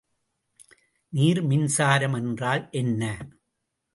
[1.13, 3.03] நீர்மின்சாரம் என்றால் என்ன?